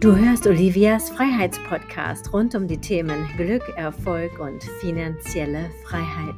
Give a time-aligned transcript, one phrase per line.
[0.00, 6.36] Du hörst Olivias Freiheitspodcast rund um die Themen Glück, Erfolg und finanzielle Freiheit.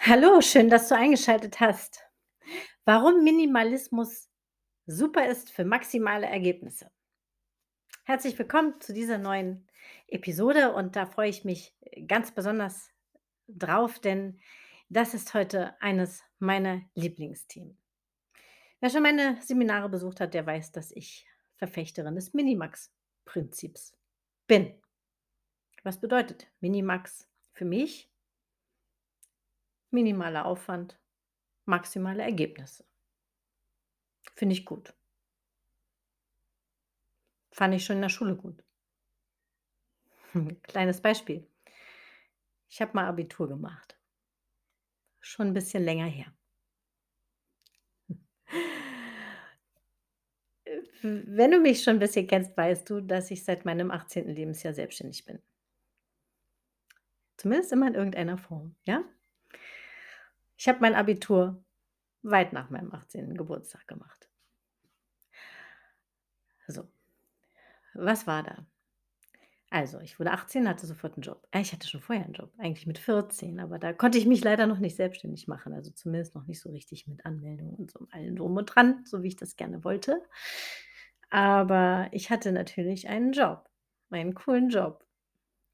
[0.00, 2.00] Hallo, schön, dass du eingeschaltet hast.
[2.84, 4.28] Warum Minimalismus
[4.86, 6.90] super ist für maximale Ergebnisse.
[8.02, 9.68] Herzlich willkommen zu dieser neuen
[10.08, 11.72] Episode und da freue ich mich
[12.08, 12.90] ganz besonders
[13.46, 14.40] drauf, denn
[14.88, 17.78] das ist heute eines meiner Lieblingsthemen.
[18.80, 23.96] Wer schon meine Seminare besucht hat, der weiß, dass ich Verfechterin des Minimax-Prinzips
[24.46, 24.80] bin.
[25.82, 28.10] Was bedeutet Minimax für mich?
[29.90, 31.00] Minimaler Aufwand,
[31.64, 32.84] maximale Ergebnisse.
[34.36, 34.94] Finde ich gut.
[37.50, 38.62] Fand ich schon in der Schule gut.
[40.62, 41.48] Kleines Beispiel.
[42.68, 43.98] Ich habe mal Abitur gemacht.
[45.20, 46.32] Schon ein bisschen länger her.
[51.02, 54.28] Wenn du mich schon ein bisschen kennst, weißt du, dass ich seit meinem 18.
[54.28, 55.40] Lebensjahr selbstständig bin.
[57.36, 59.04] Zumindest immer in irgendeiner Form, ja?
[60.56, 61.62] Ich habe mein Abitur
[62.22, 63.36] weit nach meinem 18.
[63.36, 64.28] Geburtstag gemacht.
[66.66, 66.88] So,
[67.94, 68.66] was war da?
[69.70, 71.46] Also, ich wurde 18, hatte sofort einen Job.
[71.50, 74.42] Äh, ich hatte schon vorher einen Job, eigentlich mit 14, aber da konnte ich mich
[74.42, 78.06] leider noch nicht selbstständig machen, also zumindest noch nicht so richtig mit Anmeldung und so
[78.10, 80.22] allem drum und dran, so wie ich das gerne wollte.
[81.30, 83.68] Aber ich hatte natürlich einen Job,
[84.10, 85.06] einen coolen Job.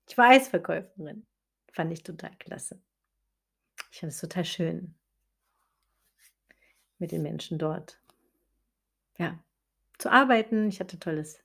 [0.08, 1.26] Ich war Eisverkäuferin.
[1.72, 2.80] Fand ich total klasse.
[3.90, 4.94] Ich fand es total schön
[6.98, 8.00] mit den Menschen dort.
[9.18, 9.38] Ja,
[9.98, 10.68] zu arbeiten.
[10.68, 11.42] Ich hatte tolles,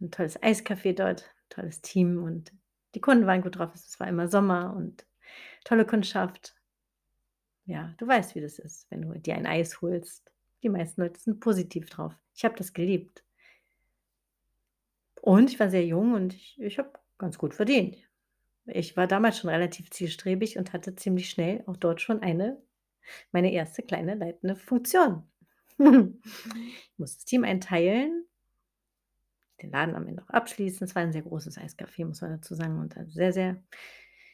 [0.00, 2.52] ein tolles Eiscafé dort, tolles Team und
[2.94, 3.74] die Kunden waren gut drauf.
[3.74, 5.06] Es war immer Sommer und
[5.64, 6.54] tolle Kundschaft.
[7.66, 10.32] Ja, du weißt, wie das ist, wenn du dir ein Eis holst.
[10.62, 12.14] Die meisten Leute sind positiv drauf.
[12.34, 13.22] Ich habe das geliebt.
[15.26, 17.96] Und ich war sehr jung und ich, ich habe ganz gut verdient.
[18.64, 22.62] Ich war damals schon relativ zielstrebig und hatte ziemlich schnell auch dort schon eine,
[23.32, 25.24] meine erste kleine leitende Funktion.
[25.78, 25.84] ich
[26.96, 28.24] musste das Team einteilen,
[29.60, 30.86] den Laden am Ende auch abschließen.
[30.86, 33.60] Es war ein sehr großes Eiscafé, muss man dazu sagen, und ein sehr, sehr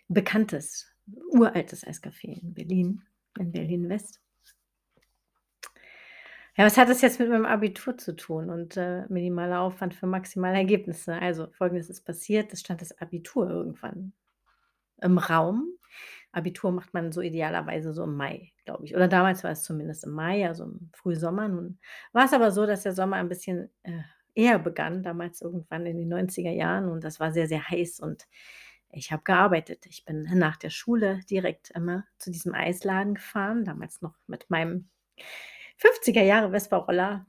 [0.08, 0.94] bekanntes,
[1.30, 3.02] uraltes Eiscafé in Berlin,
[3.38, 4.20] in Berlin West.
[6.56, 10.06] Ja, was hat das jetzt mit meinem Abitur zu tun und, äh, minimaler Aufwand für
[10.06, 11.14] maximale Ergebnisse?
[11.14, 14.12] Also, Folgendes ist passiert, es stand das Abitur irgendwann
[15.02, 15.68] im Raum.
[16.32, 18.94] Abitur macht man so idealerweise so im Mai, glaube ich.
[18.96, 21.48] Oder damals war es zumindest im Mai, also im Frühsommer.
[21.48, 21.78] Nun
[22.12, 24.02] war es aber so, dass der Sommer ein bisschen, äh,
[24.34, 28.26] eher begann, damals irgendwann in den 90er Jahren und das war sehr, sehr heiß und
[28.90, 29.86] ich habe gearbeitet.
[29.86, 34.88] Ich bin nach der Schule direkt immer zu diesem Eisladen gefahren, damals noch mit meinem
[35.82, 37.26] 50er Jahre Vespa-Roller.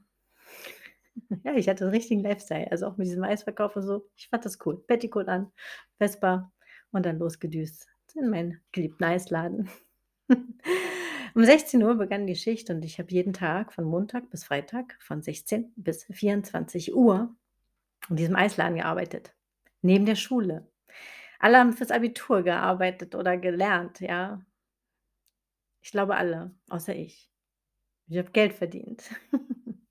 [1.44, 4.08] Ja, ich hatte einen richtigen Lifestyle, also auch mit diesem Eisverkauf und so.
[4.16, 4.82] Ich fand das cool.
[4.86, 5.52] Petticoat an,
[5.98, 6.52] Vespa
[6.90, 9.68] und dann losgedüst in meinen geliebten Eisladen.
[11.36, 14.96] Um 16 Uhr begann die Schicht und ich habe jeden Tag von Montag bis Freitag
[15.00, 17.34] von 16 bis 24 Uhr
[18.08, 19.34] in diesem Eisladen gearbeitet.
[19.82, 20.70] Neben der Schule.
[21.40, 24.44] Alle haben fürs Abitur gearbeitet oder gelernt, ja.
[25.82, 27.33] Ich glaube alle, außer ich.
[28.08, 29.10] Ich habe Geld verdient.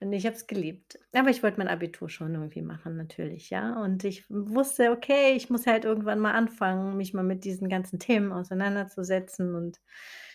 [0.00, 0.98] Und ich habe es geliebt.
[1.12, 3.80] Aber ich wollte mein Abitur schon irgendwie machen, natürlich, ja.
[3.80, 8.00] Und ich wusste, okay, ich muss halt irgendwann mal anfangen, mich mal mit diesen ganzen
[8.00, 9.54] Themen auseinanderzusetzen.
[9.54, 9.80] Und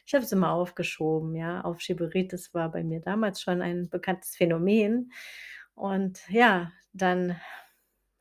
[0.06, 1.62] ich habe es immer aufgeschoben, ja.
[1.62, 5.12] Aufschieberitis war bei mir damals schon ein bekanntes Phänomen.
[5.76, 7.36] Und ja, dann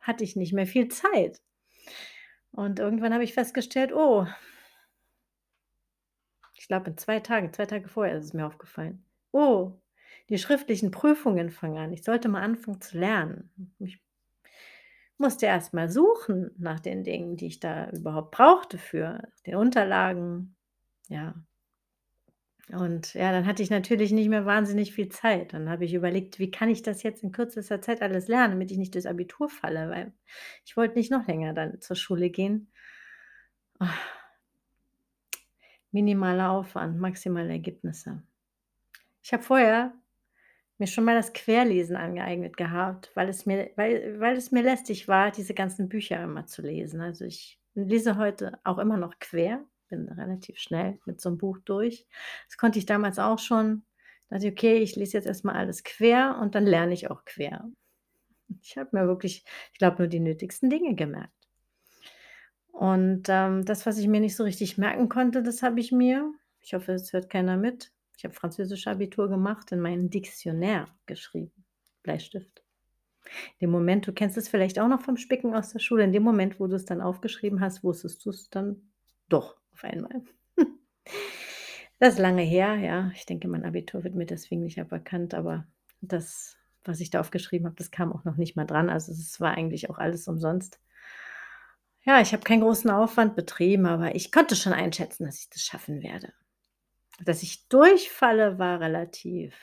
[0.00, 1.41] hatte ich nicht mehr viel Zeit.
[2.50, 4.27] Und irgendwann habe ich festgestellt, oh,
[6.66, 9.04] ich glaube, in zwei Tagen, zwei Tage vorher ist es mir aufgefallen.
[9.31, 9.75] Oh,
[10.28, 11.93] die schriftlichen Prüfungen fangen an.
[11.93, 13.53] Ich sollte mal anfangen zu lernen.
[13.78, 14.03] Ich
[15.16, 20.57] musste erst mal suchen nach den Dingen, die ich da überhaupt brauchte für den Unterlagen.
[21.07, 21.36] Ja.
[22.72, 25.53] Und ja, dann hatte ich natürlich nicht mehr wahnsinnig viel Zeit.
[25.53, 28.72] Dann habe ich überlegt, wie kann ich das jetzt in kürzester Zeit alles lernen, damit
[28.72, 30.12] ich nicht durchs Abitur falle, weil
[30.65, 32.72] ich wollte nicht noch länger dann zur Schule gehen.
[33.78, 33.86] Oh,
[35.97, 38.22] Minimaler Aufwand, maximale Ergebnisse.
[39.22, 39.95] Ich habe vorher
[40.78, 45.09] mir schon mal das Querlesen angeeignet gehabt, weil es mir weil weil es mir lästig
[45.09, 47.01] war, diese ganzen Bücher immer zu lesen.
[47.03, 51.59] Also, ich lese heute auch immer noch quer, bin relativ schnell mit so 'nem Buch
[51.65, 52.07] durch.
[52.48, 53.84] Das konnte ich damals auch schon.
[54.31, 57.10] Da dachte ich: „Okay, ich lese jetzt erst mal alles quer und dann lerne ich
[57.10, 57.71] auch quer.“
[58.63, 61.46] Ich habe mir wirklich, ich glaube, nur die nötigsten Dinge gemerkt.
[62.77, 66.33] Und, ähm, das, was ich mir nicht so richtig merken konnte, das habe ich mir
[66.67, 71.65] ich hoffe, es hört keiner mit, Ich habe Französisch-Abitur gemacht, in meinen Dictionnaire geschrieben,
[72.03, 72.65] Bleistift.
[73.61, 76.13] In dem Moment du kennst es vielleicht auch noch vom Spicken aus der Schule, in
[76.13, 78.91] dem Moment, wo du's dann aufgeschrieben hast, wusstest du's dann
[79.29, 80.22] doch auf einmal.
[81.99, 83.11] Das ist lange her, ja.
[83.15, 85.67] Ich denke, mein Abitur wird mir deswegen nicht aberkannt, aber
[86.03, 88.91] das, was ich da aufgeschrieben habe, das kam auch noch nicht mal dran.
[88.91, 90.79] Also, es war eigentlich auch alles umsonst.
[92.09, 95.63] Ja, ich habe keinen großen Aufwand betrieben, aber ich konnte schon einschätzen, dass ich das
[95.63, 96.33] schaffen werde.
[97.25, 99.55] Dass ich durchfalle, war relativ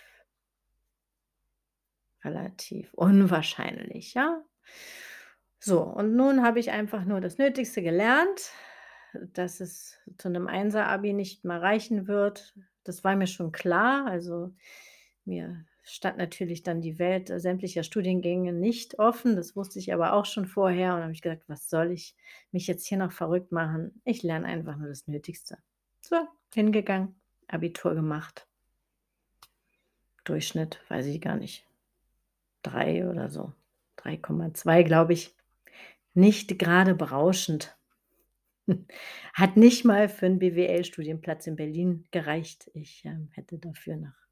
[2.23, 4.43] relativ unwahrscheinlich, ja?
[5.61, 8.51] So, und nun habe ich einfach nur das Nötigste gelernt,
[9.33, 12.53] dass es zu 'nem Einser-Abi nicht mal reichen wird.
[12.83, 14.05] Das war mir schon klar.
[14.07, 14.53] Also,
[15.25, 19.35] mir stand natürlich dann die Welt, äh, sämtlicher Studiengänge nicht offen.
[19.35, 22.15] Das wusste ich aber auch schon vorher und habe ich gesagt: „Was soll ich
[22.51, 24.01] mich jetzt hier noch verrückt machen?
[24.05, 25.57] Ich lerne einfach nur das Nötigste.“
[26.01, 26.15] So,
[26.53, 27.15] hingegangen,
[27.47, 28.47] Abitur gemacht.
[30.25, 31.65] Durchschnitt, weiß ich gar nicht.
[32.63, 33.53] 3 oder so,
[33.97, 35.35] 3,2, glaube ich.
[36.15, 37.77] Nicht grade berauschend.
[39.33, 42.71] Hat nicht mal für 'n BWL-Studienplatz in Berlin gereicht.
[42.73, 44.22] Ich, ähm, hätte dafür nach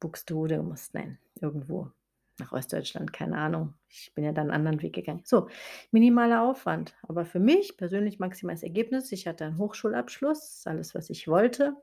[0.00, 1.90] Buxtehude gemusst, nein, irgendwo
[2.38, 3.74] nach Ostdeutschland, keine Ahnung.
[3.88, 5.22] Ich bin ja dann 'n anderen Weg gegangen.
[5.24, 5.48] So,
[5.92, 9.12] minimaler Aufwand, aber für mich persönlich maximales Ergebnis.
[9.12, 11.76] Ich hatte einen Hochschulabschluss, alles, was ich wollte.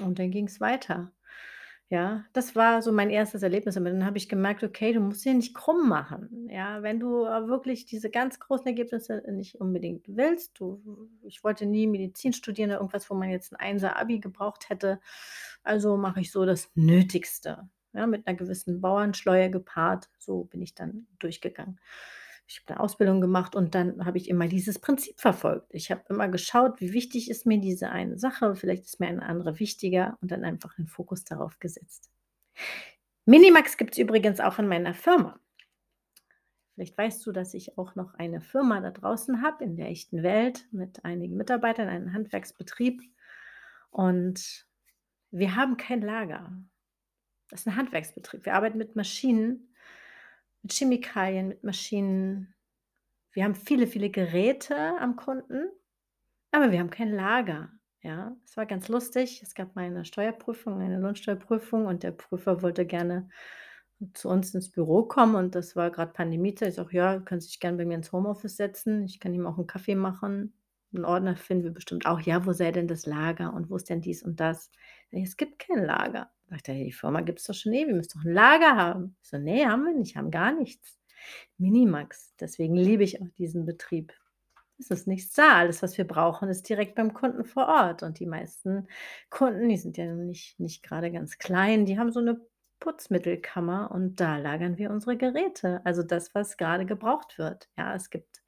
[0.00, 1.12] Und dann ging's weiter.
[1.90, 3.94] Ja, das war so mein erstes Erlebnis damit.
[3.94, 7.48] Dann habe ich gemerkt: „Okay, du musst dich nicht krumm machen.“ Ja, wenn du, äh,
[7.48, 10.60] wirklich diese ganz großen Ergebnisse nicht unbedingt willst.
[10.60, 10.82] Du
[11.22, 15.00] ich wollte nie Medizin studieren oder irgendwas, wo man jetzt 'n Einser-Abi gebraucht hätte.
[15.62, 20.10] Also, mache ich so das Nötigste, ja, mit 'ner gewissen Bauernschleue gepaart.
[20.18, 21.80] So bin ich dann durchgegangen.
[22.50, 25.66] Ich habe 'ne Ausbildung gemacht und dann habe ich immer dieses Prinzip verfolgt.
[25.74, 29.22] Ich habe immer geschaut, wie wichtig ist mir diese eine Sache, vielleicht ist mir eine
[29.22, 32.08] andere wichtiger und dann einfach den Fokus darauf gesetzt.
[33.26, 35.38] Minimax gibt's übrigens auch in meiner Firma.
[36.78, 40.22] Vielleicht weißt du, dass ich auch noch eine Firma da draußen habe in der echten
[40.22, 43.02] Welt mit einigen Mitarbeitern, einen Handwerksbetrieb.
[43.90, 44.66] Und
[45.32, 46.52] wir haben kein Lager.
[47.50, 48.46] Das ist 'n Handwerksbetrieb.
[48.46, 49.67] Wir arbeiten mit Maschinen
[50.62, 52.54] mit Chemikalien, mit Maschinen.
[53.32, 55.70] Wir haben viele, viele Geräte am Kunden,
[56.52, 57.70] aber wir haben kein Lager,
[58.02, 58.36] ja?
[58.44, 59.42] Es war ganz lustig.
[59.42, 63.30] Es gab mal eine Steuerprüfung, eine Lohnsteuerprüfung und der Prüfer wollte gerne
[64.14, 66.70] zu uns ins Büro kommen und das war grad Pandemiezeit.
[66.70, 69.04] Ich sage: „Ja, können Sie sich gern bei mir ins Homeoffice setzen.
[69.06, 70.54] Ich kann ihm auch 'n Kaffee machen.
[70.94, 73.90] 'N Ordner finden wir bestimmt auch.“ „Ja, wo sei denn das Lager und wo ist
[73.90, 74.70] denn dies und das?“
[75.10, 77.88] Sage ich: „Es gibt kein Lager.“ Sagt er: „Ja, die Firma gibt's doch schon ewig,
[77.90, 80.98] ihr müsst doch 'n Lager haben.“ Ich so: „Ne, haben wir nicht, haben gar nichts.“
[81.58, 84.12] Minimax, deswegen liebe ich auch diesen Betrieb.
[84.78, 85.56] Es ist nichts da.
[85.58, 88.88] Alles, was wir brauchen, ist direkt beim Kunden vor Ort und die meisten
[89.30, 92.40] Kunden, die sind ja nicht nicht grade ganz klein, die haben so 'ne
[92.80, 97.68] Putzmittelkammer und da lagern wir unsere Geräte, also das, was grade gebraucht wird.
[97.78, 98.42] Ja, es gibt,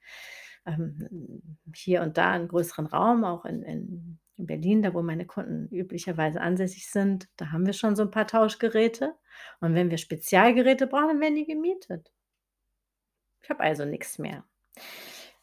[0.78, 5.26] ähm, hier und da 'n größeren Raum, auch in in in Berlin, da wo meine
[5.26, 7.28] Kunden üblicherweise ansässig sind.
[7.36, 9.14] Da haben wir schon so 'n paar Tauschgeräte
[9.60, 12.10] und wenn wir Spezialgeräte brauchen, dann werden die gemietet.
[13.44, 14.44] Ich habe also nix mehr.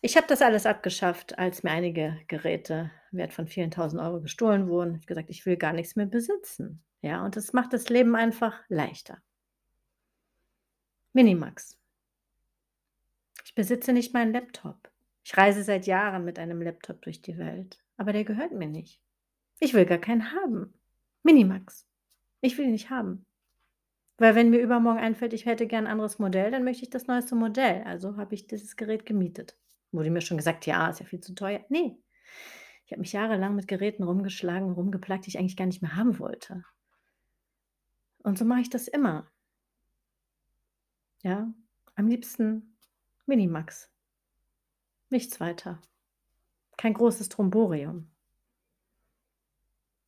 [0.03, 4.67] Ich habe das alles abgeschafft, als mir einige Geräte Wert von vielen 1.000 € gestohlen
[4.69, 4.91] wurden.
[4.91, 8.15] Habe ich gesagt: „Ich will gar nix mehr besitzen.“ Ja, und das macht das Leben
[8.15, 9.17] einfach leichter.
[11.15, 11.73] Minimax.
[13.45, 14.89] Ich besitze nicht mal 'n Laptop.
[15.29, 19.01] Ich reise seit Jahren mit einem Laptop durch die Welt, aber der gehört mir nicht.
[19.59, 20.73] Ich will gar keinen haben.
[21.23, 21.85] Minimax.
[22.41, 23.25] Ich will ihn nicht haben.
[24.17, 27.07] Weil wenn mir übermorgen einfällt, ich hätte gern 'n anderes Modell, dann möchte ich das
[27.07, 27.83] neueste Modell.
[27.85, 29.57] Also habe ich dieses Gerät gemietet.
[29.91, 31.97] Wurde mir schon gesagt: „Ja, ist ja viel zu teuer.“ Ne.
[32.85, 36.19] Ich habe mich jahrelang mit Geräten rumgeschlagen, rumgeplagt, die ich eigentlich gar nicht mehr haben
[36.19, 36.63] wollte.
[38.23, 39.27] Und so mache ich das immer.
[41.23, 41.51] Ja,
[41.95, 42.77] am liebsten
[43.25, 43.89] Minimax.
[45.09, 45.81] Nichts weiter.
[46.77, 48.11] Kein großes Tromborium.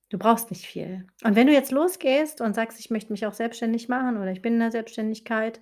[0.10, 1.06] Du brauchst nicht viel.
[1.24, 4.42] Und wenn du jetzt losgehst und sagst: „Ich möchte mich auch selbstständig machen oder ich
[4.42, 5.62] bin in der Selbstständigkeit“,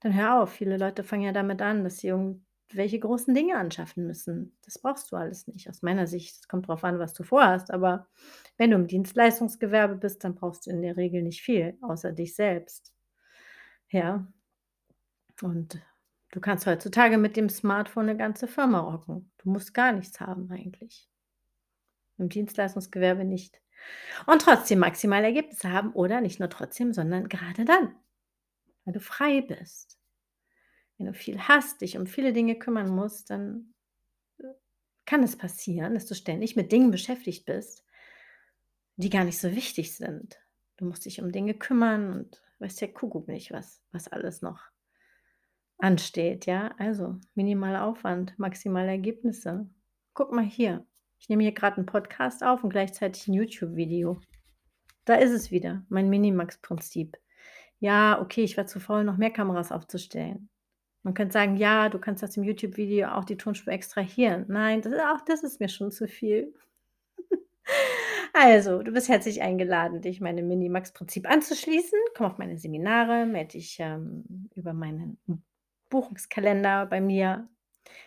[0.00, 0.52] dann hör auf.
[0.52, 4.56] Viele Leute fangen ja damit an, dass sie irgendwelche großen Dinge anschaffen müssen.
[4.64, 6.36] Das brauchst du alles nicht aus meiner Sicht.
[6.40, 8.08] Es kommt drauf an, was du vorhast, aber
[8.58, 12.34] wenn du im Dienstleistungsgewerbe bist, dann brauchst du in der Regel nicht viel, außer dich
[12.36, 12.92] selbst.
[13.90, 14.26] Ja.
[15.42, 15.82] Und
[16.32, 19.32] du kannst heutzutage mit dem Smartphone 'ne ganze Firma rocken.
[19.38, 21.06] Du musst gar nichts haben eigentlich.
[22.18, 23.60] Im Dienstleistungsgewerbe nicht.
[24.26, 27.94] Und trotzdem maximale Ergebnisse haben oder nicht nur trotzdem, sondern gerade dann,
[28.84, 29.98] weil du frei bist.
[30.98, 33.74] Wenn du viel hast, dich um viele Dinge kümmern musst, dann,
[34.38, 34.44] äh,
[35.06, 37.82] kann es passieren, dass du ständig mit Dingen beschäftigt bist
[38.96, 40.38] die gar nicht so wichtig sind.
[40.76, 44.60] Du musst dich um Dinge kümmern und weißt ja Kuckuck nicht, was was alles noch
[45.82, 46.74] ansteht, ja?
[46.78, 49.68] Also, minimaler Aufwand, maximale Ergebnisse.
[50.14, 50.86] Guck mal hier,
[51.20, 54.20] ich nehme hier grad 'n Podcast auf und gleichzeitig 'n YouTube-Video.
[55.06, 57.18] Da ist es wieder, mein Minimax-Prinzip.
[57.80, 60.48] Ja, okay, ich war zu faul, noch mehr Kameras aufzustellen.
[61.04, 64.92] Man könnte sagen: „Ja, du kannst aus dem YouTube-Video auch die Tonspur extrahieren.“ Nein, das
[64.94, 66.54] ist auch das ist mir schon zu viel.
[68.34, 71.98] Also, du bist herzlich eingeladen, dich meinem Minimax-Prinzip anzuschließen.
[72.16, 75.18] Komm auf meine Seminare, melde dich, ähm, über meinen
[75.92, 77.48] Buchungskalender bei mir.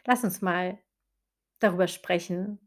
[0.06, 0.78] Lass uns mal
[1.60, 2.60] darüber sprechen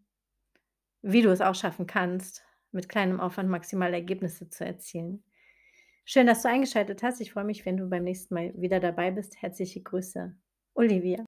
[1.03, 5.23] wie du es auch schaffen kannst, mit kleinem Aufwand maximale Ergebnisse zu erzielen.
[6.05, 7.21] Schön, dass du eingeschaltet hast.
[7.21, 9.41] Ich freue mich, wenn du beim nächsten Mal wieder dabei bist.
[9.43, 10.35] Herzliche Grüße,
[10.75, 11.28] Olivia.